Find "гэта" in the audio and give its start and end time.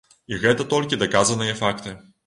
0.45-0.65